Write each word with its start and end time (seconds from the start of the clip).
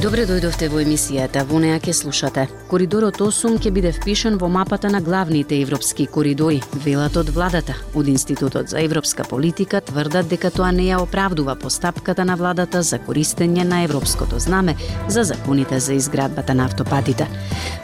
Добре 0.00 0.22
дојдовте 0.24 0.70
во 0.72 0.78
емисијата. 0.80 1.42
Во 1.44 1.58
неа 1.60 1.76
ќе 1.76 1.92
слушате. 1.92 2.46
Коридорот 2.70 3.18
8 3.20 3.58
ќе 3.60 3.72
биде 3.76 3.90
впишан 3.92 4.38
во 4.40 4.48
мапата 4.48 4.88
на 4.88 5.02
главните 5.04 5.58
европски 5.60 6.06
коридори, 6.08 6.62
велат 6.86 7.18
од 7.20 7.28
владата. 7.36 7.74
Од 7.92 8.08
Институтот 8.08 8.72
за 8.72 8.80
европска 8.80 9.28
политика 9.28 9.82
тврдат 9.84 10.32
дека 10.32 10.48
тоа 10.56 10.70
не 10.72 10.88
ја 10.88 11.02
оправдува 11.04 11.58
постапката 11.60 12.24
на 12.24 12.38
владата 12.40 12.80
за 12.80 12.96
користење 12.96 13.68
на 13.68 13.84
европското 13.84 14.40
знаме 14.40 14.78
за 15.08 15.28
законите 15.34 15.80
за 15.80 15.92
изградбата 15.92 16.54
на 16.54 16.64
автопатите. 16.64 17.28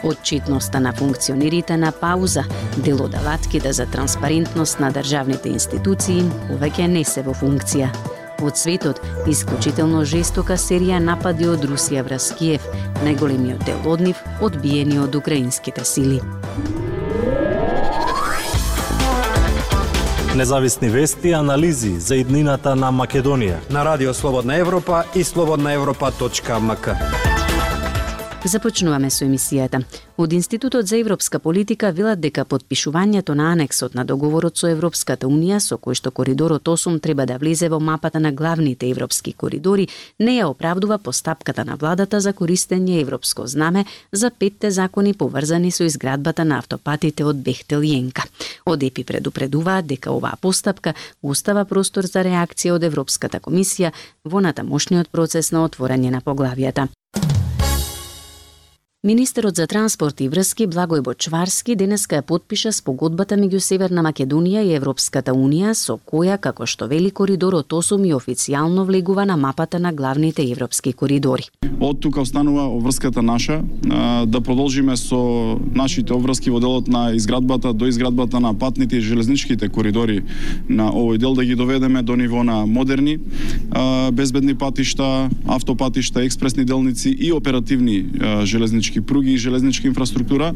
Отчитноста 0.02 0.80
на 0.80 0.96
функционерите 0.96 1.76
на 1.76 1.92
пауза, 1.92 2.48
дел 2.76 3.04
од 3.04 3.14
алатките 3.14 3.72
за 3.72 3.86
транспарентност 3.86 4.80
на 4.80 4.88
државните 4.88 5.52
институции, 5.52 6.24
повеќе 6.48 6.88
не 6.88 7.04
се 7.04 7.28
во 7.28 7.36
функција 7.36 7.92
од 8.42 8.58
светот, 8.58 9.00
исклучително 9.26 10.04
жестока 10.04 10.58
серија 10.60 11.00
напади 11.02 11.48
од 11.48 11.64
Русија 11.64 12.04
врз 12.06 12.32
Киев, 12.38 12.66
најголемиот 13.04 13.64
дел 13.66 13.80
од 13.86 14.00
нив 14.00 14.22
одбиени 14.40 14.98
од 14.98 15.14
украинските 15.14 15.84
сили. 15.84 16.20
Независни 20.36 20.88
вести 20.88 21.28
и 21.28 21.32
анализи 21.32 22.00
за 22.00 22.16
иднината 22.16 22.76
на 22.76 22.92
Македонија. 22.92 23.56
На 23.70 23.84
Радио 23.84 24.14
Слободна 24.14 24.56
Европа 24.56 25.04
и 25.14 25.24
слободнаевропа.мк. 25.24 27.35
Започнуваме 28.46 29.08
со 29.10 29.24
емисијата. 29.24 29.80
Од 30.16 30.32
Институтот 30.32 30.86
за 30.86 30.96
европска 31.00 31.38
политика 31.38 31.90
велат 31.90 32.20
дека 32.20 32.44
подпишувањето 32.44 33.34
на 33.34 33.50
анексот 33.52 33.94
на 33.94 34.04
договорот 34.04 34.56
со 34.56 34.68
Европската 34.70 35.26
Унија 35.26 35.58
со 35.58 35.78
кој 35.82 35.96
што 35.98 36.10
коридорот 36.14 36.68
8 36.68 37.00
треба 37.02 37.26
да 37.26 37.38
влезе 37.42 37.68
во 37.68 37.80
мапата 37.80 38.20
на 38.20 38.30
главните 38.32 38.90
европски 38.90 39.32
коридори 39.32 39.88
не 40.18 40.38
ја 40.38 40.46
оправдува 40.46 40.98
постапката 40.98 41.64
на 41.64 41.74
владата 41.74 42.20
за 42.20 42.32
користење 42.32 43.00
европско 43.00 43.46
знаме 43.46 43.84
за 44.12 44.30
петте 44.30 44.70
закони 44.70 45.14
поврзани 45.14 45.70
со 45.70 45.84
изградбата 45.84 46.44
на 46.44 46.58
автопатите 46.58 47.24
од 47.24 47.36
Бехтел 47.42 47.80
Јенка. 47.80 48.22
Од 48.66 48.82
ЕПИ 48.82 49.04
предупредуваат 49.04 49.86
дека 49.86 50.12
оваа 50.12 50.36
постапка 50.40 50.94
остава 51.22 51.64
простор 51.64 52.06
за 52.06 52.22
реакција 52.22 52.78
од 52.78 52.84
Европската 52.84 53.40
комисија 53.40 53.90
во 54.24 54.40
натамошниот 54.40 55.10
процес 55.10 55.50
на 55.52 55.66
отворање 55.66 56.10
на 56.10 56.20
поглавијата. 56.20 56.86
Министерот 59.06 59.56
за 59.56 59.66
транспорт 59.70 60.20
и 60.20 60.26
врски 60.26 60.64
Благој 60.66 60.98
Бочварски 61.06 61.76
денеска 61.78 62.16
ја 62.18 62.24
потпиша 62.26 62.72
спогодбата 62.74 63.36
меѓу 63.38 63.60
Северна 63.62 64.02
Македонија 64.02 64.64
и 64.66 64.72
Европската 64.74 65.30
Унија 65.30 65.76
со 65.78 65.94
која, 66.10 66.40
како 66.42 66.66
што 66.66 66.88
вели 66.90 67.12
коридорот 67.14 67.70
8 67.70 68.02
и 68.02 68.10
официјално 68.16 68.82
влегува 68.88 69.22
на 69.22 69.36
мапата 69.36 69.78
на 69.78 69.92
главните 69.92 70.42
европски 70.50 70.92
коридори. 70.92 71.46
Од 71.80 72.00
тука 72.00 72.20
останува 72.20 72.64
обврската 72.66 73.22
наша 73.22 73.60
да 74.26 74.40
продолжиме 74.40 74.96
со 74.96 75.54
нашите 75.74 76.12
обврски 76.12 76.50
во 76.50 76.58
делот 76.58 76.88
на 76.88 77.14
изградбата 77.14 77.72
до 77.72 77.86
изградбата 77.86 78.40
на 78.40 78.54
патните 78.58 78.96
и 78.96 79.06
железничките 79.06 79.68
коридори 79.68 80.24
на 80.68 80.90
овој 80.90 81.18
дел 81.18 81.34
да 81.34 81.44
ги 81.44 81.54
доведеме 81.54 82.02
до 82.02 82.16
ниво 82.16 82.42
на 82.42 82.66
модерни 82.66 83.18
безбедни 84.12 84.54
патишта, 84.58 85.30
автопатишта, 85.46 86.24
експресни 86.24 86.64
делници 86.64 87.14
и 87.20 87.32
оперативни 87.32 88.04
железнички 88.42 88.95
железнички 88.96 89.00
пруги 89.00 89.32
и 89.32 89.38
железничка 89.38 89.88
инфраструктура, 89.88 90.54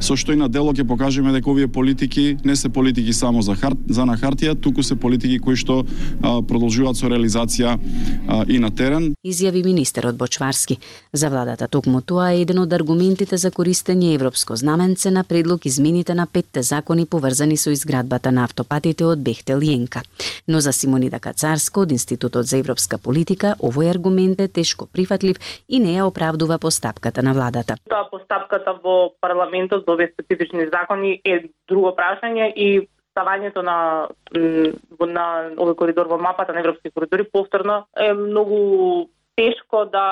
со 0.00 0.16
што 0.16 0.32
и 0.32 0.36
на 0.36 0.48
дело 0.48 0.72
ќе 0.72 0.86
покажеме 0.86 1.32
дека 1.32 1.50
овие 1.50 1.68
политики 1.68 2.36
не 2.44 2.56
се 2.56 2.68
политики 2.68 3.12
само 3.12 3.42
за 3.42 3.54
хар, 3.54 3.74
за 3.88 4.04
на 4.04 4.16
хартија, 4.16 4.54
туку 4.54 4.82
се 4.82 4.96
политики 4.96 5.38
кои 5.38 5.56
што 5.56 5.84
а, 6.22 6.42
продолжуваат 6.42 6.96
со 6.96 7.08
реализација 7.08 7.76
а, 7.76 8.44
и 8.48 8.58
на 8.58 8.70
терен. 8.70 9.14
Изјави 9.24 9.64
министерот 9.64 10.16
Бочварски. 10.16 10.78
За 11.12 11.30
владата 11.30 11.68
токму 11.68 12.00
тоа 12.00 12.32
е 12.32 12.42
еден 12.42 12.58
од 12.58 12.72
аргументите 12.72 13.36
за 13.36 13.50
користење 13.50 14.14
европско 14.14 14.56
знаменце 14.56 15.10
на 15.10 15.24
предлог 15.24 15.66
измените 15.66 16.14
на 16.14 16.26
петте 16.26 16.62
закони 16.62 17.06
поврзани 17.06 17.56
со 17.56 17.70
изградбата 17.70 18.32
на 18.32 18.44
автопатите 18.44 19.04
од 19.04 19.18
Бехтел 19.18 19.60
Јенка. 19.60 20.02
Но 20.48 20.60
за 20.60 20.72
Симонида 20.72 21.18
Кацарско 21.18 21.82
од 21.82 21.92
Институтот 21.92 22.46
за 22.46 22.58
европска 22.58 22.98
политика 22.98 23.56
овој 23.58 23.90
аргумент 23.90 24.40
е 24.40 24.48
тешко 24.48 24.86
прифатлив 24.86 25.40
и 25.68 25.80
не 25.80 25.98
ја 25.98 26.06
оправдува 26.08 26.58
постапката 26.58 27.22
на 27.22 27.34
владата. 27.34 27.79
Тоа 27.88 28.08
постапката 28.10 28.74
во 28.84 29.12
парламентот 29.20 29.86
за 29.86 29.92
овие 29.92 30.12
специфични 30.12 30.68
закони 30.72 31.20
е 31.24 31.48
друго 31.68 31.94
прашање 31.96 32.52
и 32.54 32.88
ставањето 33.14 33.62
на 33.66 34.08
на 34.34 35.26
овој 35.56 35.74
коридор 35.76 36.06
во 36.06 36.18
мапата 36.18 36.52
на 36.52 36.60
европски 36.60 36.90
коридори 36.90 37.24
повторно 37.24 37.86
е 37.96 38.12
многу 38.14 39.08
тешко 39.40 39.84
да 39.92 40.06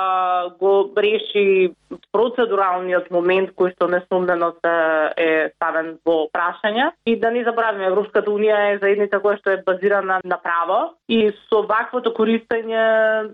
го 0.61 0.91
реши 0.97 1.75
процедуралниот 2.13 3.11
момент 3.13 3.53
кој 3.57 3.73
што 3.75 3.89
несумнено 3.93 4.51
се 4.61 4.75
е 5.21 5.29
ставен 5.55 5.97
во 6.07 6.29
прашање 6.33 6.91
и 7.09 7.17
да 7.21 7.31
не 7.35 7.45
забравиме 7.45 7.89
Европската 7.91 8.31
унија 8.33 8.59
е 8.73 8.79
заедница 8.83 9.21
која 9.25 9.41
што 9.41 9.53
е 9.53 9.63
базирана 9.67 10.21
на 10.25 10.39
право 10.45 10.79
и 11.09 11.21
со 11.49 11.63
ваквото 11.69 12.13
користење 12.17 12.85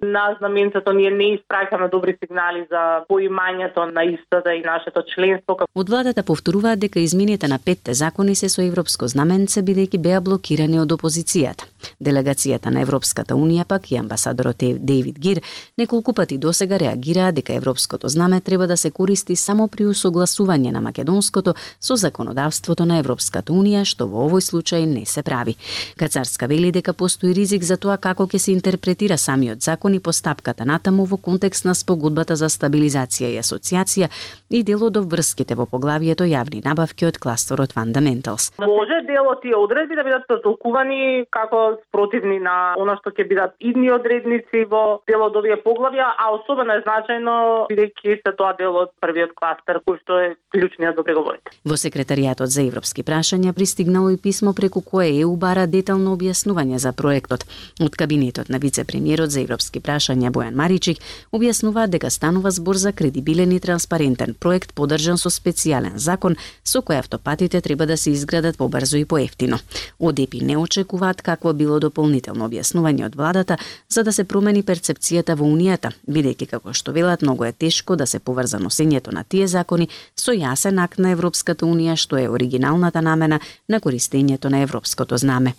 на 0.03 0.25
знаменцето 0.39 0.93
ние 0.93 1.11
не 1.11 1.31
испраќаме 1.39 1.91
добри 1.91 2.17
сигнали 2.19 2.67
за 2.71 3.05
поимањето 3.11 3.87
на 3.93 4.05
истата 4.05 4.55
и 4.55 4.63
нашето 4.67 5.03
членство. 5.15 5.59
Од 5.75 5.91
владата 5.91 6.23
повторуваат 6.23 6.83
дека 6.87 7.01
измените 7.01 7.49
на 7.49 7.59
петте 7.59 7.95
закони 7.95 8.35
се 8.35 8.49
со 8.49 8.63
европско 8.63 9.07
знаменце 9.07 9.63
бидејќи 9.63 9.99
беа 9.99 10.21
блокирани 10.21 10.81
од 10.81 10.99
опозицијата. 10.99 11.74
Делегацијата 12.01 12.71
на 12.71 12.81
Европската 12.81 13.35
унија 13.35 13.65
пак 13.65 13.91
и 13.93 13.97
амбасадорот 13.97 14.57
Дейвид 14.59 15.19
Гир 15.19 15.43
неколку 15.79 16.13
пати 16.13 16.39
досега 16.39 16.79
реагираа 16.79 17.33
дека 17.33 17.55
европското 17.55 18.09
знаме 18.09 18.41
треба 18.41 18.67
да 18.67 18.77
се 18.77 18.91
користи 18.91 19.37
само 19.37 19.69
при 19.69 19.87
усогласување 19.87 20.73
на 20.73 20.81
македонското 20.81 21.55
со 21.81 21.97
законодавството 21.97 22.85
на 22.85 22.99
Европската 22.99 23.53
унија, 23.53 23.85
што 23.85 24.07
во 24.07 24.29
овој 24.29 24.41
случај 24.41 24.87
не 24.87 25.05
се 25.07 25.23
прави. 25.23 25.57
Кацарска 25.99 26.47
вели 26.47 26.73
дека 26.73 26.93
постои 26.93 27.35
ризик 27.35 27.63
за 27.63 27.77
тоа 27.77 27.97
како 27.97 28.27
ќе 28.27 28.39
се 28.39 28.53
интерпретира 28.53 29.19
самиот 29.19 29.63
закон 29.63 29.95
и 29.95 30.01
постапката 30.01 30.65
натаму 30.65 31.05
во 31.05 31.17
контекст 31.17 31.65
на 31.65 31.75
спогодбата 31.75 32.37
за 32.37 32.49
стабилизација 32.49 33.35
и 33.35 33.39
асоциација 33.43 34.09
и 34.51 34.63
делот 34.63 34.97
од 34.97 35.11
врските 35.11 35.55
во 35.55 35.67
поглавието 35.67 36.25
јавни 36.25 36.65
набавки 36.65 37.07
од 37.07 37.19
кластерот 37.19 37.75
Fundamentals. 37.75 38.53
Може 38.59 39.03
дел 39.07 39.29
од 39.29 39.43
тие 39.43 39.57
одредби 39.57 39.97
да 39.97 40.05
бидат 40.05 40.27
протолкувани 40.29 41.25
како 41.31 41.74
спротивни 41.89 42.39
на 42.41 42.75
она 42.79 42.97
што 43.01 43.11
ќе 43.11 43.27
бидат 43.29 43.55
идни 43.61 43.91
одредници 43.91 44.65
во 44.71 45.01
дел 45.09 45.23
од 45.27 45.37
овие 45.37 45.57
поглавја, 45.63 46.13
а 46.19 46.31
особено 46.37 46.79
е 46.79 46.85
значајно 46.85 47.35
бидејќи 47.71 48.21
се 48.23 48.33
тоа 48.37 48.55
дел 48.59 48.77
од 48.85 48.93
првиот 49.01 49.35
кластер 49.39 49.81
кој 49.87 50.01
што 50.03 50.19
е 50.21 50.29
клучниот 50.55 50.97
за 50.97 51.05
преговорите. 51.07 51.55
Во 51.65 51.79
секретаријатот 51.81 52.53
за 52.55 52.63
европски 52.67 53.03
прашања 53.03 53.53
пристигнало 53.53 54.11
и 54.11 54.21
писмо 54.21 54.55
преку 54.55 54.83
кое 54.83 55.11
ЕУ 55.21 55.37
бара 55.37 55.67
детално 55.67 56.15
објаснување 56.17 56.79
за 56.79 56.93
проектот. 56.93 57.47
Од 57.81 57.97
кабинетот 57.97 58.49
на 58.49 58.59
вице-премиерот 58.59 59.31
за 59.31 59.43
европски 59.45 59.81
прашања 59.81 60.33
Бојан 60.35 60.55
Маричик 60.59 61.03
објаснува 61.33 61.87
дека 61.89 62.11
станува 62.11 62.51
збор 62.51 62.77
за 62.77 62.93
кредибилен 62.93 63.53
и 63.53 63.61
транспарентен 63.61 64.35
проект 64.41 64.75
подржан 64.75 65.19
со 65.19 65.31
специјален 65.31 65.97
закон 65.97 66.37
со 66.65 66.81
кој 66.81 66.99
автопатите 67.03 67.61
треба 67.61 67.87
да 67.87 67.97
се 67.97 68.11
изградат 68.11 68.59
побрзо 68.59 68.97
и 68.97 69.05
поевтино. 69.05 69.59
Од 69.99 70.19
ЕПИ 70.19 70.45
не 70.45 70.57
очекуваат 70.57 71.23
какво 71.23 71.53
би 71.53 71.64
било 71.65 71.81
дополнително 71.81 72.49
објаснување 72.49 73.07
од 73.09 73.17
владата 73.17 73.59
за 73.89 74.05
да 74.05 74.13
се 74.13 74.25
промени 74.25 74.63
перцепцијата 74.63 75.37
во 75.41 75.49
Унијата, 75.49 75.93
бидејќи 76.07 76.51
како 76.51 76.73
што 76.77 76.93
велат 76.93 77.25
многу 77.25 77.49
е 77.49 77.53
тешко 77.53 77.97
да 77.97 78.07
се 78.07 78.21
поврза 78.21 78.61
носењето 78.61 79.13
на 79.13 79.25
тие 79.25 79.49
закони 79.49 79.89
со 80.17 80.33
јасен 80.33 80.83
акт 80.83 80.99
на 80.99 81.15
Европската 81.17 81.67
Унија 81.67 81.97
што 81.97 82.21
е 82.21 82.29
оригиналната 82.29 83.03
намена 83.03 83.41
на 83.69 83.81
користењето 83.81 84.53
на 84.53 84.63
европското 84.63 85.17
знаме. 85.17 85.55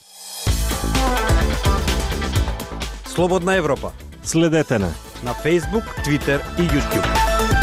Слободна 3.16 3.56
Европа. 3.56 3.92
Следете 4.24 4.80
на 4.80 4.94
на 5.26 5.34
Facebook, 5.34 5.86
Twitter 6.04 6.40
и 6.60 6.68
YouTube. 6.68 7.55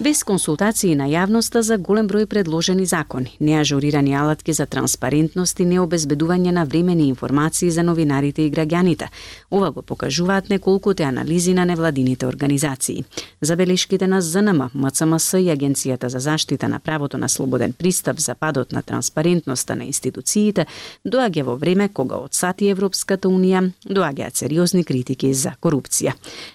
Без 0.00 0.24
консултации 0.24 0.94
на 0.94 1.06
јавноста 1.08 1.62
за 1.64 1.78
голем 1.78 2.06
број 2.08 2.26
предложени 2.26 2.84
закони, 2.86 3.32
неажурирани 3.40 4.14
алатки 4.14 4.52
за 4.52 4.66
транспарентност 4.66 5.60
и 5.60 5.64
необезбедување 5.64 6.52
на 6.52 6.64
времени 6.64 7.08
информации 7.08 7.70
за 7.70 7.82
новинарите 7.82 8.42
и 8.42 8.50
граѓаните. 8.52 9.08
Ова 9.50 9.70
го 9.70 9.82
покажуваат 9.82 10.50
неколкуте 10.50 11.02
анализи 11.02 11.54
на 11.54 11.64
невладините 11.64 12.26
организации. 12.26 13.04
Забелешките 13.40 14.06
на 14.06 14.20
ЗНМ, 14.20 14.70
МЦМС 14.74 15.32
и 15.32 15.48
Агенцијата 15.56 16.06
за 16.06 16.20
заштита 16.20 16.68
на 16.68 16.78
правото 16.78 17.18
на 17.18 17.28
слободен 17.28 17.72
пристап 17.72 18.20
за 18.20 18.34
падот 18.34 18.72
на 18.72 18.82
транспарентноста 18.82 19.76
на 19.76 19.84
институциите 19.84 20.66
доаѓа 21.06 21.42
во 21.42 21.56
време 21.56 21.88
кога 21.88 22.16
од 22.16 22.34
сати 22.34 22.68
Европската 22.68 23.28
Унија 23.28 23.70
доаѓаат 23.88 24.34
сериозни 24.36 24.84
критики 24.84 25.34
за 25.34 25.56
корупција. 25.60 26.12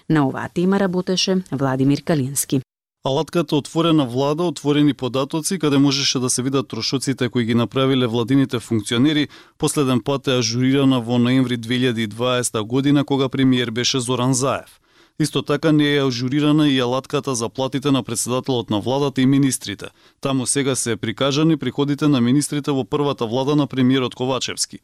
На 0.08 0.28
оваа 0.28 0.48
тема 0.54 0.78
работеше 0.78 1.42
Владимир 1.50 2.02
Калински. 2.04 2.62
Алатката 3.04 3.56
отворена 3.56 4.06
влада, 4.06 4.42
отворени 4.42 4.94
податоци, 4.94 5.58
каде 5.58 5.78
можеше 5.78 6.18
да 6.18 6.30
се 6.30 6.42
видат 6.42 6.68
трошоците 6.68 7.28
кои 7.28 7.44
ги 7.44 7.54
направиле 7.54 8.06
владините 8.06 8.58
функционери, 8.58 9.28
последен 9.58 10.00
пат 10.00 10.28
е 10.28 10.38
ажурирана 10.38 11.00
во 11.00 11.18
ноември 11.18 11.58
2020 11.58 12.62
година, 12.62 13.04
кога 13.04 13.28
премиер 13.28 13.70
беше 13.70 14.00
Зоран 14.00 14.34
Заев. 14.34 14.80
Исто 15.20 15.42
така 15.42 15.72
не 15.72 15.94
е 15.94 16.06
ажурирана 16.06 16.68
и 16.68 16.78
алатката 16.78 17.34
за 17.34 17.48
платите 17.48 17.90
на 17.90 18.02
председателот 18.02 18.70
на 18.70 18.80
владата 18.80 19.20
и 19.20 19.26
министрите. 19.26 19.86
Таму 20.20 20.46
сега 20.46 20.76
се 20.76 20.96
прикажани 20.96 21.56
приходите 21.56 22.08
на 22.08 22.20
министрите 22.20 22.70
во 22.70 22.84
првата 22.84 23.26
влада 23.26 23.56
на 23.56 23.66
премиерот 23.66 24.14
Ковачевски. 24.14 24.78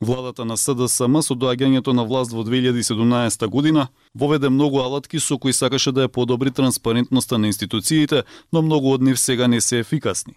Владата 0.00 0.44
на 0.44 0.56
СДСМ 0.56 1.22
со 1.24 1.34
доаѓањето 1.34 1.94
на 1.96 2.04
власт 2.04 2.32
во 2.32 2.44
2017 2.44 3.46
година 3.48 3.88
воведе 4.14 4.48
многу 4.48 4.82
алатки 4.84 5.20
со 5.20 5.38
кои 5.38 5.52
сакаше 5.56 5.92
да 5.92 6.04
ја 6.04 6.12
подобри 6.12 6.50
транспарентноста 6.50 7.38
на 7.38 7.46
институциите, 7.46 8.24
но 8.52 8.62
многу 8.62 8.92
од 8.92 9.02
нив 9.02 9.18
сега 9.18 9.48
не 9.48 9.60
се 9.60 9.78
ефикасни. 9.80 10.36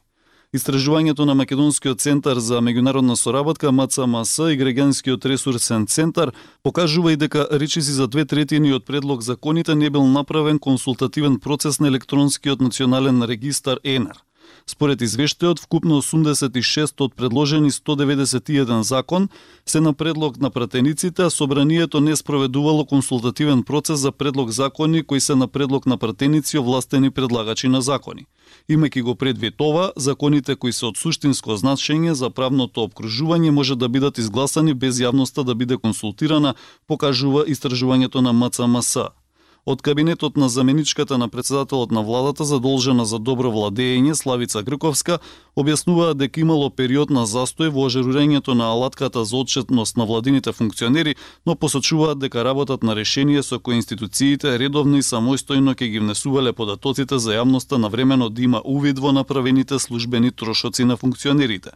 Истражувањето 0.56 1.26
на 1.26 1.36
Македонскиот 1.36 2.00
центар 2.02 2.40
за 2.40 2.62
меѓународна 2.64 3.16
соработка 3.16 3.72
МЦМС 3.72 4.40
и 4.40 4.56
Грегенскиот 4.58 5.26
ресурсен 5.26 5.88
центар 5.88 6.32
покажува 6.64 7.12
и 7.14 7.18
дека 7.18 7.48
речиси 7.52 7.92
за 7.92 8.08
две 8.08 8.26
третини 8.26 8.74
од 8.74 8.86
предлог 8.86 9.22
законите 9.22 9.76
не 9.76 9.90
бил 9.90 10.08
направен 10.08 10.60
консултативен 10.60 11.40
процес 11.40 11.80
на 11.80 11.88
електронскиот 11.88 12.62
национален 12.62 13.24
регистар 13.24 13.78
ЕНР. 13.84 14.24
Според 14.70 15.02
извештајот, 15.02 15.58
вкупно 15.64 15.98
86 15.98 17.02
од 17.02 17.16
предложени 17.18 17.72
191 17.74 18.82
закон 18.82 19.28
се 19.66 19.82
на 19.82 19.94
предлог 19.94 20.38
на 20.38 20.50
пратениците, 20.50 21.24
а 21.24 21.30
собранието 21.30 22.02
не 22.02 22.16
спроведувало 22.16 22.86
консултативен 22.86 23.64
процес 23.64 24.00
за 24.00 24.12
предлог 24.12 24.52
закони 24.52 25.04
кои 25.04 25.20
се 25.20 25.36
на 25.36 25.48
предлог 25.48 25.86
на 25.86 25.98
пратеници 25.98 26.60
овластени 26.60 27.10
предлагачи 27.12 27.68
на 27.68 27.82
закони. 27.82 28.26
Имајќи 28.70 29.02
го 29.02 29.16
предвид 29.16 29.56
ова, 29.62 29.92
законите 29.98 30.56
кои 30.56 30.74
се 30.74 30.86
од 30.86 31.02
суштинско 31.02 31.58
значење 31.58 32.14
за 32.14 32.30
правното 32.30 32.86
обкружување 32.86 33.50
може 33.50 33.76
да 33.76 33.90
бидат 33.90 34.22
изгласани 34.22 34.74
без 34.74 35.02
јавноста 35.02 35.44
да 35.44 35.56
биде 35.56 35.78
консултирана, 35.78 36.54
покажува 36.88 37.46
истражувањето 37.46 38.22
на 38.22 38.34
МЦМС. 38.34 38.98
Од 39.66 39.82
кабинетот 39.82 40.38
на 40.38 40.50
заменичката 40.50 41.18
на 41.18 41.30
председателот 41.30 41.92
на 41.92 42.02
владата 42.02 42.46
задолжена 42.46 43.06
за 43.06 43.20
добро 43.20 43.52
владење 43.52 44.16
Славица 44.16 44.64
Грковска 44.64 45.20
објаснуваа 45.56 46.14
дека 46.14 46.42
имало 46.42 46.70
период 46.70 47.10
на 47.10 47.26
застој 47.28 47.70
во 47.70 47.90
ажурирањето 47.90 48.56
на 48.56 48.72
алатката 48.72 49.26
за 49.26 49.38
отчетност 49.38 49.98
на 49.98 50.06
владините 50.06 50.52
функционери, 50.52 51.16
но 51.46 51.56
посочуваат 51.56 52.20
дека 52.20 52.44
работат 52.44 52.84
на 52.84 52.96
решение 52.96 53.44
со 53.44 53.60
кои 53.60 53.76
институциите 53.76 54.60
редовно 54.60 54.98
и 54.98 55.04
самостојно 55.04 55.76
ќе 55.76 55.92
ги 55.92 56.00
внесувале 56.00 56.54
податоците 56.54 57.20
за 57.20 57.36
јавноста 57.36 57.78
на 57.78 57.90
времено 57.90 58.30
да 58.30 58.42
има 58.42 58.62
увид 58.66 59.00
во 59.00 59.12
направените 59.12 59.80
службени 59.80 60.32
трошоци 60.32 60.84
на 60.84 60.98
функционерите. 60.98 61.72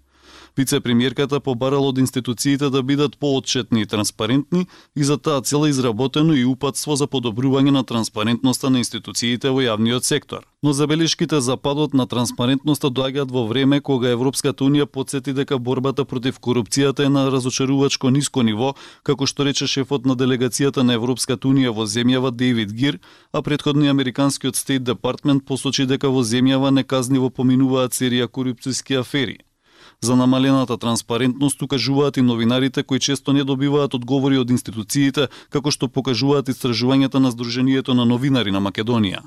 Вице-премиерката 0.57 1.39
побарала 1.39 1.89
од 1.89 1.97
институциите 1.97 2.69
да 2.69 2.83
бидат 2.83 3.17
поотчетни 3.17 3.81
и 3.81 3.85
транспарентни 3.89 4.67
и 4.95 5.03
за 5.03 5.17
таа 5.17 5.41
цела 5.41 5.69
изработено 5.69 6.33
и 6.33 6.45
упатство 6.45 6.95
за 6.95 7.07
подобрување 7.07 7.71
на 7.73 7.83
транспарентноста 7.83 8.69
на 8.69 8.77
институциите 8.77 9.49
во 9.49 9.63
јавниот 9.65 10.05
сектор. 10.05 10.45
Но 10.63 10.73
забелешките 10.73 11.41
за 11.41 11.57
падот 11.57 11.93
на 11.93 12.05
транспарентноста 12.07 12.91
доаѓаат 12.93 13.31
во 13.31 13.47
време 13.47 13.79
кога 13.81 14.11
Европската 14.13 14.63
унија 14.63 14.85
подсети 14.85 15.33
дека 15.33 15.57
борбата 15.57 16.05
против 16.05 16.37
корупцијата 16.39 17.05
е 17.05 17.09
на 17.09 17.31
разочарувачко 17.31 18.11
ниско 18.13 18.43
ниво, 18.43 18.75
како 19.03 19.25
што 19.25 19.43
рече 19.49 19.67
шефот 19.67 20.05
на 20.05 20.13
делегацијата 20.15 20.83
на 20.83 20.93
Европската 20.93 21.47
унија 21.47 21.73
во 21.73 21.87
земјава 21.89 22.29
Дейвид 22.31 22.73
Гир, 22.73 22.99
а 23.33 23.41
предходни 23.41 23.89
американскиот 23.89 24.55
Стейт 24.55 24.83
Департмент 24.83 25.45
посочи 25.45 25.85
дека 25.85 26.13
во 26.13 26.21
земјава 26.21 26.69
неказниво 26.69 27.29
поминуваат 27.29 27.97
серија 27.97 28.29
корупцијски 28.29 28.99
афери. 29.01 29.41
За 30.03 30.15
намалената 30.15 30.77
транспарентност 30.77 31.61
укажуваат 31.61 32.17
и 32.17 32.21
новинарите 32.21 32.83
кои 32.83 32.99
често 32.99 33.33
не 33.33 33.43
добиваат 33.43 33.93
одговори 33.93 34.37
од 34.37 34.49
институциите, 34.51 35.29
како 35.49 35.71
што 35.71 35.87
покажуваат 35.87 36.49
истражувањата 36.51 37.21
на 37.23 37.31
Сдруженијето 37.31 37.95
на 37.95 38.03
новинари 38.03 38.51
на 38.51 38.59
Македонија. 38.59 39.23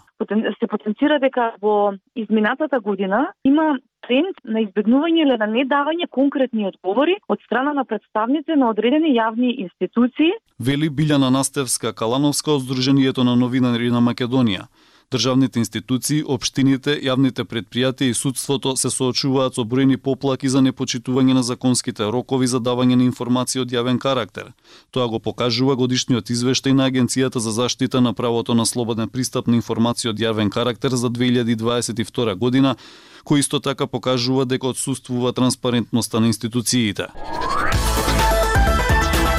Се 0.60 0.66
потенцира 0.68 1.16
дека 1.18 1.54
во 1.62 1.94
изминатата 2.14 2.80
година 2.80 3.32
има 3.44 3.78
тренд 4.04 4.36
на 4.44 4.60
избегнување 4.66 5.22
или 5.24 5.38
на 5.40 5.48
недавање 5.48 6.10
конкретни 6.10 6.66
одговори 6.68 7.16
од 7.28 7.40
страна 7.46 7.72
на 7.72 7.84
представници 7.88 8.58
на 8.60 8.68
одредени 8.74 9.14
јавни 9.16 9.54
институции. 9.64 10.36
Вели 10.60 10.90
Билјана 10.90 11.32
Настевска 11.32 11.94
Калановска 11.96 12.52
од 12.52 12.68
Сдруженијето 12.68 13.24
на 13.24 13.36
новинари 13.36 13.88
на 13.90 14.04
Македонија. 14.04 14.68
Државните 15.06 15.60
институции, 15.62 16.24
општините, 16.26 16.96
јавните 16.98 17.44
предпријатија 17.46 18.10
и 18.10 18.14
судството 18.14 18.72
се 18.74 18.90
соочуваат 18.90 19.54
со 19.54 19.62
бројни 19.62 19.96
поплаки 20.02 20.48
за 20.50 20.58
непочитување 20.66 21.36
на 21.38 21.44
законските 21.46 22.08
рокови 22.10 22.48
за 22.50 22.58
давање 22.58 22.96
на 22.98 23.06
информации 23.06 23.62
од 23.62 23.70
јавен 23.70 24.00
карактер. 24.02 24.50
Тоа 24.90 25.06
го 25.06 25.20
покажува 25.22 25.76
годишниот 25.78 26.34
извештај 26.34 26.74
на 26.74 26.90
Агенцијата 26.90 27.38
за 27.38 27.54
заштита 27.54 28.00
на 28.00 28.14
правото 28.14 28.58
на 28.58 28.66
слободен 28.66 29.08
пристап 29.08 29.46
на 29.46 29.54
информации 29.54 30.10
од 30.10 30.18
јавен 30.18 30.50
карактер 30.50 30.98
за 30.98 31.06
2022 31.06 32.34
година, 32.34 32.74
кој 33.22 33.46
исто 33.46 33.62
така 33.62 33.86
покажува 33.86 34.44
дека 34.44 34.74
отсутствува 34.74 35.32
транспарентноста 35.32 36.20
на 36.20 36.26
институциите. 36.34 37.06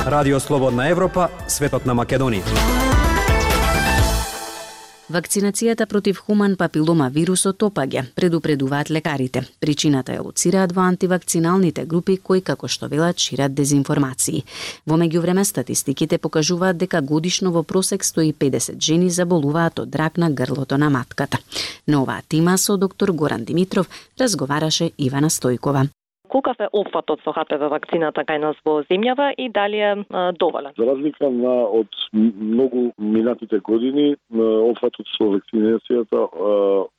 Радио 0.07 0.39
Слободна 0.39 0.87
Европа, 0.87 1.27
светот 1.47 1.85
на 1.85 1.91
Македонија. 1.91 2.76
Вакцинацијата 5.07 5.85
против 5.87 6.17
хуман 6.19 6.57
папилома 6.59 7.05
вирусот 7.07 7.63
опаѓа, 7.63 8.01
предупредуваат 8.15 8.89
лекарите. 8.91 9.45
Причината 9.63 10.11
е 10.11 10.19
луцираат 10.19 10.73
во 10.75 10.83
антивакциналните 10.83 11.85
групи 11.85 12.17
кои 12.17 12.41
како 12.41 12.67
што 12.67 12.89
велат 12.91 13.23
шират 13.23 13.55
дезинформации. 13.55 14.43
Во 14.85 14.99
меѓувреме 14.99 15.45
статистиките 15.47 16.17
покажуваат 16.17 16.77
дека 16.83 17.01
годишно 17.01 17.53
во 17.55 17.63
просек 17.63 18.03
150 18.03 18.83
жени 18.83 19.09
заболуваат 19.09 19.79
од 19.79 19.95
рак 19.95 20.17
на 20.17 20.29
грлото 20.29 20.77
на 20.77 20.89
матката. 20.89 21.39
На 21.87 22.01
оваа 22.01 22.21
тема 22.27 22.57
со 22.57 22.75
доктор 22.77 23.11
Горан 23.11 23.45
Димитров 23.45 23.87
разговараше 24.19 24.91
Ивана 24.97 25.29
Стојкова. 25.29 25.87
Колкав 26.29 26.59
е 26.59 26.67
опфатот 26.71 27.21
со 27.23 27.31
ХПВ 27.31 27.69
вакцината 27.69 28.23
кај 28.27 28.39
нас 28.43 28.55
во 28.65 28.81
земјава 28.89 29.33
и 29.37 29.49
дали 29.49 29.79
е 29.79 29.93
доволен? 30.39 30.71
За 30.77 30.85
разлика 30.85 31.29
на 31.29 31.53
од 31.65 31.87
многу 32.13 32.91
минатите 32.97 33.59
години, 33.59 34.15
опфатот 34.31 35.07
со 35.17 35.29
вакцинацијата 35.31 36.19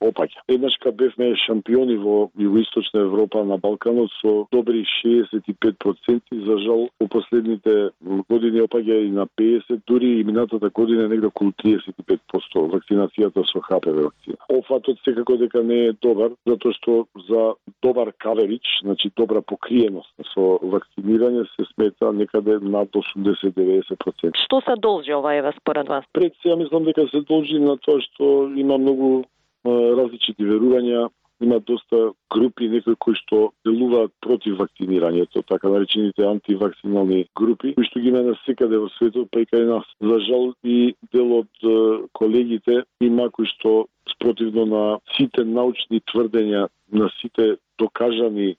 опаѓа. 0.00 0.42
Еднашка 0.48 0.92
бевме 0.92 1.34
шампиони 1.46 1.96
во 1.96 2.30
југоисточна 2.38 3.04
Европа 3.06 3.44
на 3.44 3.58
Балканот 3.58 4.10
со 4.20 4.46
добри 4.52 4.84
65%, 5.04 6.20
за 6.32 6.58
жал 6.58 6.88
во 7.00 7.08
последните 7.08 7.90
години 8.28 8.62
опаѓа 8.64 9.04
и 9.06 9.10
на 9.10 9.26
50, 9.26 9.82
дури 9.86 10.20
и 10.20 10.24
минатата 10.24 10.70
година 10.70 11.08
негде 11.08 11.26
околу 11.26 11.52
35% 11.64 12.68
вакцинацијата 12.74 13.44
со 13.44 13.60
ХПВ 13.60 14.08
вакцина. 14.08 14.36
Опфатот 14.48 14.98
секако 15.04 15.36
дека 15.36 15.62
не 15.62 15.88
е 15.88 15.92
добар, 15.92 16.32
затоа 16.46 16.72
што 16.72 17.06
за 17.28 17.54
добар 17.82 18.12
каверич, 18.18 18.64
значи 18.82 19.10
добра 19.18 19.42
покриеност 19.42 20.12
со 20.32 20.58
вакцинирање 20.62 21.44
се 21.54 21.66
смета 21.72 22.12
некаде 22.12 22.58
над 22.62 22.94
80-90%. 22.94 24.38
Што 24.46 24.60
се 24.66 24.78
должи 24.78 25.14
ова 25.14 25.34
еве 25.34 25.52
според 25.60 25.88
вас? 25.88 26.04
Пред 26.12 26.34
сега 26.42 26.56
мислам 26.56 26.84
дека 26.84 27.08
се 27.08 27.20
должи 27.20 27.58
на 27.58 27.76
тоа 27.76 28.00
што 28.00 28.48
има 28.54 28.78
многу 28.78 29.24
различити 29.66 30.46
верувања, 30.46 31.08
има 31.40 31.60
доста 31.60 32.10
групи 32.34 32.68
некои 32.68 32.96
кои 32.98 33.14
што 33.14 33.52
делуваат 33.66 34.10
против 34.20 34.58
вакцинирањето, 34.58 35.44
така 35.46 35.70
наречените 35.70 36.26
антивакцинални 36.26 37.26
групи, 37.36 37.74
кои 37.74 37.86
што 37.86 38.00
ги 38.02 38.10
има 38.10 38.34
секаде 38.44 38.78
во 38.78 38.88
светот, 38.96 39.30
па 39.30 39.44
и 39.44 39.46
кај 39.46 39.68
нас. 39.68 39.86
За 40.00 40.18
жал 40.26 40.52
и 40.64 40.94
дел 41.12 41.38
од 41.42 42.10
колегите 42.12 42.82
има 43.00 43.30
кои 43.30 43.46
што 43.46 43.86
противно 44.28 44.66
на 44.66 44.84
сите 45.16 45.44
научни 45.44 46.00
тврдења, 46.12 46.68
на 46.92 47.08
сите 47.20 47.56
докажани 47.78 48.56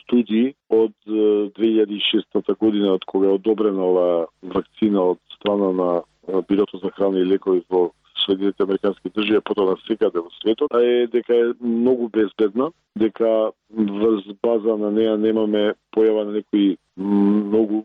студии 0.00 0.54
од 0.68 0.92
2006 1.06 2.56
година 2.58 2.94
од 2.98 3.04
кога 3.06 3.28
е 3.30 3.36
одобрена 3.38 3.84
ова 3.84 4.08
вакцина 4.42 5.10
од 5.14 5.20
страна 5.36 5.70
на 5.72 5.90
Бирото 6.48 6.80
за 6.82 6.90
храна 6.90 7.20
и 7.20 7.28
лекови 7.28 7.62
во 7.70 7.90
Соединените 8.24 8.62
Американски 8.62 9.10
држави, 9.10 9.40
потоа 9.44 9.70
на 9.70 9.76
секаде 9.86 10.22
во 10.22 10.30
светот, 10.40 10.72
а 10.72 10.80
е 10.80 11.06
дека 11.12 11.34
е 11.34 11.52
многу 11.60 12.08
безбедна, 12.08 12.70
дека 12.96 13.52
врз 13.76 14.30
база 14.42 14.76
на 14.78 14.90
неа 14.90 15.16
немаме 15.18 15.74
појава 15.96 16.24
на 16.24 16.38
некои 16.38 16.76
многу 16.96 17.84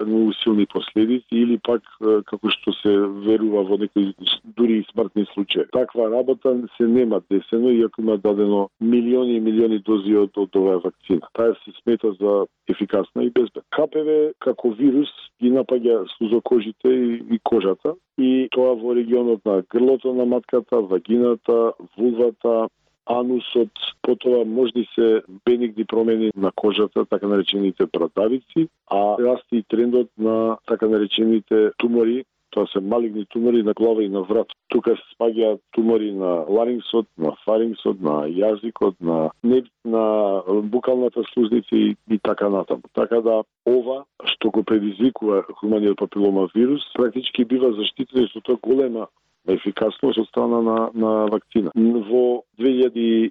многу 0.00 0.32
силни 0.32 0.66
последици 0.66 1.26
или 1.30 1.58
пак 1.58 1.82
како 2.26 2.50
што 2.50 2.72
се 2.80 2.94
верува 3.26 3.62
во 3.68 3.76
некои 3.78 4.14
дури 4.56 4.78
и 4.80 4.86
смртни 4.92 5.26
случаи. 5.34 5.66
Таква 5.72 6.10
работа 6.10 6.56
се 6.76 6.86
нема 6.86 7.20
десено 7.30 7.70
иако 7.70 8.00
има 8.00 8.18
дадено 8.18 8.68
милиони 8.80 9.36
и 9.36 9.40
милиони 9.40 9.78
дози 9.78 10.16
од, 10.16 10.32
од 10.36 10.56
оваа 10.56 10.80
вакцина. 10.84 11.28
Таа 11.34 11.54
се 11.64 11.72
смета 11.82 12.12
за 12.20 12.46
ефикасна 12.68 13.24
и 13.24 13.30
безбедна. 13.30 13.62
КПВ 13.70 14.32
како 14.40 14.70
вирус 14.70 15.12
ги 15.42 15.52
напаѓа 15.52 16.06
сузокожите 16.16 16.88
и, 16.88 17.22
и 17.30 17.38
кожата 17.44 17.94
и 18.18 18.48
тоа 18.50 18.74
во 18.74 18.96
регионот 18.96 19.44
на 19.44 19.62
грлото 19.70 20.14
на 20.14 20.24
матката, 20.26 20.80
вагината, 20.80 21.72
вулвата, 21.96 22.68
анусот, 23.08 23.70
потоа 24.02 24.44
може 24.44 24.72
да 24.72 24.84
се 24.94 25.22
бенигни 25.44 25.84
да 25.84 25.86
промени 25.86 26.30
на 26.36 26.52
кожата, 26.56 27.04
така 27.04 27.26
наречените 27.26 27.86
брадавици, 27.86 28.68
а 28.90 29.16
расти 29.18 29.56
и 29.56 29.62
трендот 29.62 30.08
на 30.18 30.56
така 30.66 30.88
наречените 30.88 31.70
тумори, 31.78 32.24
тоа 32.50 32.66
се 32.66 32.80
малигни 32.80 33.26
тумори 33.26 33.62
на 33.62 33.72
глава 33.72 34.02
и 34.02 34.08
на 34.08 34.22
врат. 34.22 34.46
Тука 34.68 34.96
се 34.96 35.02
спаѓаат 35.16 35.60
тумори 35.72 36.12
на 36.12 36.44
ларингсот, 36.48 37.06
на 37.18 37.32
фарингсот, 37.44 38.00
на 38.00 38.28
јазикот, 38.28 38.94
на 39.00 39.30
неб, 39.44 39.66
на 39.84 40.42
букалната 40.62 41.22
слузница 41.32 41.76
и, 41.76 41.96
и 42.10 42.18
така 42.18 42.48
натаму. 42.48 42.82
Така 42.94 43.20
да 43.20 43.42
ова 43.66 44.04
што 44.24 44.50
го 44.50 44.62
предизвикува 44.62 45.44
хуманиот 45.60 45.98
папилома 45.98 46.48
вирус, 46.54 46.82
практички 46.94 47.44
бива 47.44 47.72
заштитено 47.72 48.28
со 48.28 48.40
тоа 48.40 48.56
голема 48.62 49.08
ефикасност 49.48 50.18
од 50.18 50.28
страна 50.28 50.60
на, 50.62 50.76
на 50.94 51.12
вакцина. 51.32 51.72
Во 51.74 52.44
2016 52.60 53.30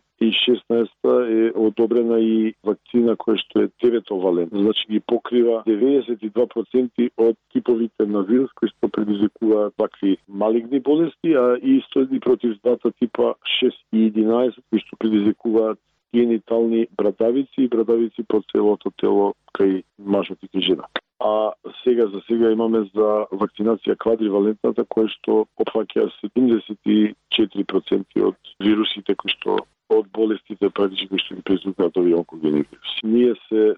е 1.30 1.52
одобрена 1.56 2.20
и 2.20 2.54
вакцина 2.64 3.16
која 3.16 3.38
што 3.42 3.66
е 3.66 3.72
деветовален, 3.84 4.50
значи 4.52 4.88
ги 4.92 5.00
покрива 5.00 5.64
92% 5.68 7.10
од 7.18 7.36
типовите 7.54 8.06
на 8.06 8.24
вирус 8.28 8.52
кои 8.58 8.70
што 8.74 8.90
предизвикуваат 8.90 9.76
такви 9.78 10.18
малигни 10.28 10.80
болести, 10.80 11.34
а 11.34 11.58
и 11.62 11.78
исто 11.78 12.08
и 12.12 12.20
против 12.20 12.58
двата 12.64 12.92
типа 12.92 13.36
6 13.62 13.74
и 13.94 14.12
11 14.12 14.58
кои 14.70 14.80
што 14.80 14.98
предизвикуваат 14.98 15.80
генитални 16.14 16.88
брадавици 16.98 17.62
и 17.62 17.68
брадавици 17.68 18.24
по 18.28 18.42
целото 18.52 18.92
тело 18.98 19.34
кај 19.54 19.84
мажот 20.00 20.40
и 20.54 20.62
жена 20.62 20.88
а 21.20 21.52
сега 21.84 22.08
за 22.08 22.22
сега 22.28 22.52
имаме 22.52 22.80
за 22.96 23.26
вакцинација 23.32 23.96
квадривалентната 23.98 24.86
која 24.86 25.10
што 25.16 25.46
опфаќа 25.58 26.12
74% 26.22 28.24
од 28.30 28.36
вирусите 28.60 29.16
кои 29.16 29.32
што 29.34 29.58
од 29.90 30.06
болестите 30.14 30.70
практично 30.70 31.08
кои 31.10 31.20
што 31.24 31.36
ги 31.36 31.42
предизвикаат 31.48 31.98
овие 31.98 32.16
онкогени 32.22 32.62
вируси. 32.70 33.00
Ние 33.04 33.34
се 33.48 33.62
е, 33.70 33.72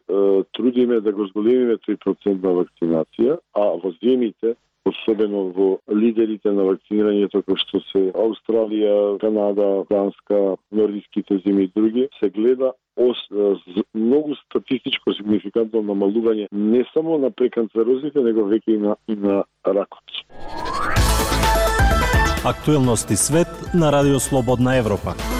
трудиме 0.58 1.00
да 1.00 1.12
го 1.12 1.28
зголемиме 1.32 1.76
тој 1.86 1.96
процент 2.04 2.40
на 2.44 2.52
вакцинација, 2.60 3.34
а 3.56 3.64
во 3.84 3.90
земите 4.04 4.50
особено 4.90 5.50
во 5.56 5.70
лидерите 5.94 6.52
на 6.52 6.66
вакцинирањето 6.68 7.44
како 7.44 7.58
што 7.64 7.82
се 7.92 8.04
Австралија, 8.26 9.18
Канада, 9.22 9.70
Данска, 9.90 10.58
нордиските 10.72 11.40
земји 11.46 11.70
и 11.70 11.72
други, 11.76 12.08
се 12.20 12.30
гледа 12.30 12.74
ос, 13.00 13.18
многу 13.94 14.36
статистичко 14.36 15.14
сигнификантно 15.16 15.82
намалување 15.88 16.50
не 16.52 16.84
само 16.94 17.18
на 17.18 17.32
преканцерозите, 17.32 18.24
него 18.26 18.48
веќе 18.52 18.76
и 18.76 18.80
на, 18.84 18.96
и 19.08 19.16
на 19.16 19.44
ракот. 19.66 20.24
Актуелности 22.46 23.16
свет 23.16 23.48
на 23.74 23.92
Радио 23.92 24.20
Слободна 24.20 24.78
Европа. 24.78 25.39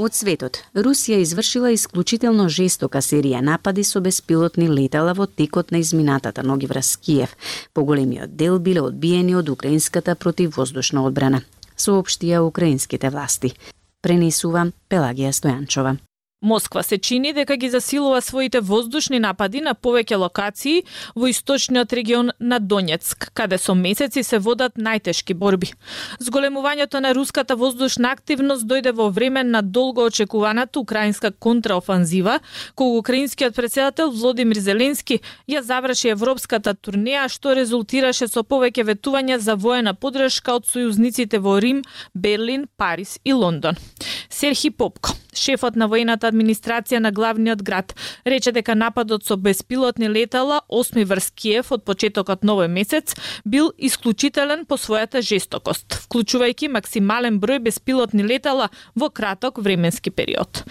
Од 0.00 0.14
светот, 0.16 0.56
Русија 0.72 1.18
извршила 1.20 1.68
исклучително 1.74 2.46
жестока 2.48 3.02
серија 3.04 3.42
напади 3.44 3.82
со 3.84 4.00
беспилотни 4.00 4.64
летала 4.70 5.12
во 5.12 5.26
текот 5.26 5.70
на 5.70 5.82
изминатата 5.84 6.42
ноги 6.42 6.66
врз 6.66 6.96
Киев. 6.96 7.36
Поголемиот 7.74 8.32
дел 8.36 8.58
биле 8.58 8.80
одбиени 8.80 9.34
од 9.36 9.50
украинската 9.52 10.14
противвоздушна 10.16 11.04
одбрана, 11.04 11.42
соопштија 11.76 12.40
украинските 12.40 13.10
власти. 13.10 13.52
Пренесува 14.00 14.70
Пелагија 14.88 15.28
Стојанчова. 15.36 15.98
Москва 16.42 16.82
се 16.82 16.98
чини 16.98 17.32
дека 17.32 17.56
ги 17.56 17.70
засилува 17.70 18.20
своите 18.20 18.60
воздушни 18.60 19.18
напади 19.22 19.60
на 19.60 19.74
повеќе 19.74 20.16
локации 20.18 20.82
во 21.14 21.28
источниот 21.30 21.92
регион 21.92 22.32
на 22.40 22.58
Донецк, 22.58 23.30
каде 23.34 23.58
со 23.58 23.74
месеци 23.74 24.24
се 24.26 24.38
водат 24.38 24.74
најтешки 24.74 25.34
борби. 25.38 25.70
Зголемувањето 26.18 27.00
на 27.00 27.14
руската 27.14 27.56
воздушна 27.56 28.10
активност 28.10 28.66
дојде 28.66 28.90
во 28.90 29.08
време 29.10 29.44
на 29.44 29.62
долго 29.62 30.04
очекуваната 30.04 30.80
украинска 30.80 31.30
контраофанзива, 31.30 32.40
кога 32.74 32.98
украинскиот 32.98 33.54
председател 33.54 34.10
Владимир 34.10 34.58
Зеленски 34.58 35.20
ја 35.48 35.62
заврши 35.62 36.08
европската 36.08 36.74
турнеја 36.74 37.28
што 37.30 37.54
резултираше 37.54 38.26
со 38.26 38.42
повеќе 38.42 38.82
ветувања 38.82 39.38
за 39.38 39.54
воена 39.54 39.94
подршка 39.94 40.58
од 40.58 40.66
сојузниците 40.66 41.38
во 41.38 41.60
Рим, 41.60 41.82
Берлин, 42.14 42.66
Париз 42.76 43.20
и 43.24 43.32
Лондон. 43.32 43.76
Серхи 44.28 44.70
Попко, 44.70 45.14
шефот 45.32 45.76
на 45.76 45.88
воената 45.88 46.28
администрација 46.30 47.00
на 47.02 47.12
главниот 47.12 47.62
град, 47.62 47.94
рече 48.24 48.52
дека 48.52 48.74
нападот 48.74 49.24
со 49.26 49.36
беспилотни 49.36 50.08
летала 50.08 50.62
8 50.68 51.04
врз 51.04 51.30
Киев 51.34 51.72
од 51.72 51.84
почетокот 51.84 52.44
на 52.44 52.56
овој 52.56 52.68
месец 52.68 53.16
бил 53.44 53.72
исклучителен 53.78 54.66
по 54.66 54.76
својата 54.76 55.22
жестокост, 55.22 56.04
вклучувајќи 56.06 56.68
максимален 56.72 57.40
број 57.40 57.62
беспилотни 57.64 58.22
летала 58.22 58.70
во 58.94 59.10
краток 59.10 59.58
временски 59.58 60.10
период. 60.10 60.64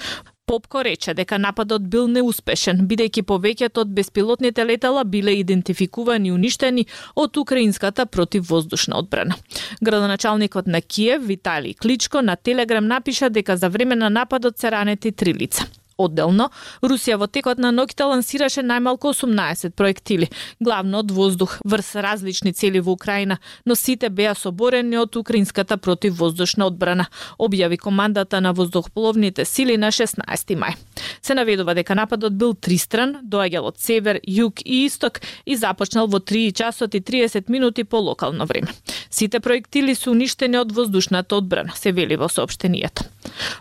Попко 0.52 0.84
рече 0.84 1.14
дека 1.16 1.38
нападот 1.40 1.86
бил 1.88 2.10
неуспешен, 2.12 2.82
бидејќи 2.90 3.22
повеќето 3.24 3.86
од 3.86 3.94
беспилотните 3.96 4.66
летала 4.68 5.06
биле 5.08 5.38
идентификувани 5.40 6.28
и 6.28 6.34
уништени 6.36 6.84
од 7.16 7.40
украинската 7.40 8.06
противвоздушна 8.06 9.00
одбрана. 9.00 9.40
Градоначалникот 9.80 10.68
на 10.68 10.82
Киев, 10.82 11.24
Виталий 11.24 11.74
Кличко, 11.74 12.22
на 12.22 12.36
Телеграм 12.36 12.88
напиша 12.88 13.30
дека 13.30 13.56
за 13.58 13.70
време 13.70 13.96
на 13.96 14.10
нападот 14.10 14.60
се 14.60 14.72
ранети 14.72 15.12
три 15.12 15.34
лица. 15.34 15.68
Одделно, 16.06 16.50
Русија 16.82 17.18
во 17.22 17.28
текот 17.28 17.60
на 17.62 17.72
ноќта 17.76 18.08
лансираше 18.10 18.64
најмалку 18.66 19.12
18 19.14 19.76
проектили, 19.78 20.30
главно 20.60 21.00
од 21.00 21.12
воздух, 21.12 21.60
врз 21.66 21.96
различни 22.02 22.54
цели 22.54 22.80
во 22.80 22.92
Украина, 22.98 23.40
но 23.66 23.76
сите 23.76 24.10
беа 24.10 24.34
соборени 24.36 24.98
од 24.98 25.16
украинската 25.16 25.78
противвоздушна 25.78 26.66
одбрана, 26.66 27.08
објави 27.40 27.78
командата 27.78 28.42
на 28.42 28.54
воздухопловните 28.54 29.46
сили 29.46 29.78
на 29.78 29.92
16 29.92 30.56
мај. 30.58 30.76
Се 31.22 31.36
наведува 31.36 31.74
дека 31.78 31.96
нападот 31.96 32.34
бил 32.34 32.54
тристран, 32.54 33.18
доаѓал 33.24 33.72
од 33.72 33.80
север, 33.80 34.20
југ 34.28 34.64
и 34.66 34.86
исток 34.86 35.22
и 35.46 35.56
започнал 35.56 36.08
во 36.08 36.20
3 36.20 36.52
часот 36.54 36.96
и 36.96 37.02
30 37.02 37.50
минути 37.50 37.84
по 37.84 37.98
локално 37.98 38.46
време. 38.46 38.68
Сите 39.10 39.40
проектили 39.40 39.96
се 39.96 40.10
уништени 40.10 40.58
од 40.58 40.72
воздушната 40.72 41.36
одбрана, 41.36 41.76
се 41.76 41.92
вели 41.92 42.16
во 42.16 42.30
соопштенијата. 42.32 43.06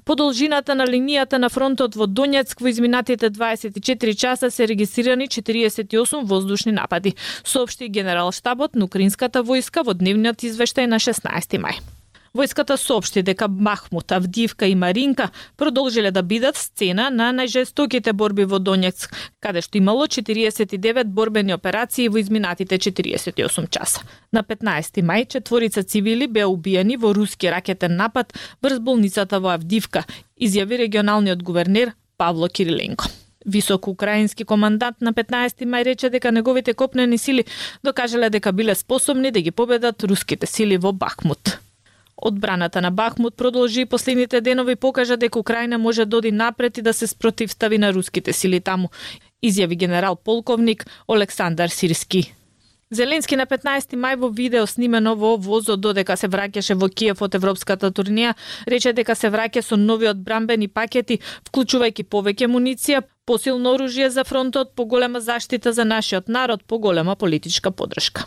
По 0.04 0.16
должината 0.16 0.74
на 0.74 0.86
линијата 0.86 1.38
на 1.38 1.48
фронтот 1.48 1.94
во 1.94 2.06
Донецк 2.06 2.60
во 2.60 2.68
изминатите 2.68 3.30
24 3.30 4.16
часа 4.16 4.50
се 4.50 4.66
регистрирани 4.68 5.28
48 5.28 6.24
воздушни 6.24 6.72
напади, 6.72 7.14
соопшти 7.44 7.88
генерал 7.88 8.32
штабот 8.32 8.74
на 8.74 8.84
украинската 8.84 9.42
војска 9.42 9.84
во 9.84 9.94
дневниот 9.94 10.42
извештај 10.42 10.86
на 10.86 10.98
16 10.98 11.58
мај. 11.60 11.99
Војската 12.30 12.76
соопшти 12.78 13.24
дека 13.26 13.48
Бахмут, 13.48 14.12
Авдивка 14.12 14.66
и 14.66 14.74
Маринка 14.74 15.30
продолжиле 15.56 16.10
да 16.10 16.22
бидат 16.22 16.56
сцена 16.56 17.08
на 17.10 17.32
најжестоките 17.34 18.12
борби 18.12 18.44
во 18.46 18.60
Донецк, 18.62 19.10
каде 19.42 19.62
што 19.66 19.78
имало 19.78 20.06
49 20.06 21.10
борбени 21.10 21.50
операции 21.50 22.06
во 22.06 22.20
изминатите 22.20 22.78
48 22.78 23.66
часа. 23.66 24.04
На 24.32 24.44
15 24.46 25.02
мај 25.02 25.26
четворица 25.26 25.82
цивили 25.82 26.26
беа 26.26 26.46
убиени 26.46 26.96
во 26.96 27.10
руски 27.12 27.50
ракетен 27.50 27.96
напад 27.96 28.30
врз 28.62 28.78
болницата 28.78 29.40
во 29.40 29.56
Авдивка, 29.56 30.04
изјави 30.38 30.78
регионалниот 30.86 31.42
гувернер 31.42 31.96
Павло 32.16 32.48
Кириленко. 32.48 33.10
Висок 33.44 33.88
украински 33.88 34.44
командант 34.44 35.00
на 35.00 35.12
15 35.12 35.66
мај 35.66 35.82
рече 35.82 36.10
дека 36.10 36.30
неговите 36.30 36.74
копнени 36.74 37.18
сили 37.18 37.44
докажале 37.82 38.30
дека 38.30 38.52
биле 38.52 38.74
способни 38.74 39.30
да 39.30 39.40
ги 39.40 39.50
победат 39.50 40.04
руските 40.04 40.46
сили 40.46 40.76
во 40.76 40.92
Бахмут. 40.92 41.59
Одбраната 42.22 42.80
на 42.80 42.90
Бахмут 42.90 43.36
продолжи 43.36 43.84
последните 43.84 44.40
денови 44.40 44.76
покажа 44.76 45.16
дека 45.16 45.38
Украина 45.38 45.78
може 45.78 46.04
да 46.04 46.16
оди 46.16 46.32
напред 46.32 46.78
и 46.78 46.82
да 46.82 46.92
се 46.92 47.06
спротивстави 47.06 47.78
на 47.78 47.92
руските 47.92 48.32
сили 48.32 48.60
таму, 48.60 48.90
изјави 49.42 49.76
генерал 49.76 50.16
полковник 50.16 50.86
Олександар 51.08 51.68
Сирски. 51.68 52.34
Зеленски 52.90 53.36
на 53.38 53.44
15 53.46 53.94
мај 53.94 54.16
во 54.18 54.28
видео 54.34 54.66
снимено 54.66 55.14
во 55.14 55.36
возот 55.38 55.80
додека 55.80 56.16
се 56.18 56.26
враќаше 56.26 56.74
во 56.74 56.88
Киев 56.90 57.22
од 57.22 57.36
европската 57.38 57.92
турнија, 57.94 58.32
рече 58.66 58.92
дека 58.92 59.14
се 59.14 59.30
враќа 59.30 59.62
со 59.62 59.76
нови 59.78 60.10
брамбени 60.10 60.66
пакети, 60.66 61.20
вклучувајќи 61.46 62.08
повеќе 62.10 62.50
муниција, 62.50 63.04
посилно 63.24 63.76
оружје 63.76 64.10
за 64.10 64.24
фронтот, 64.24 64.74
поголема 64.74 65.20
заштита 65.20 65.72
за 65.72 65.84
нашиот 65.84 66.28
народ, 66.28 66.64
поголема 66.66 67.14
политичка 67.14 67.70
поддршка. 67.70 68.26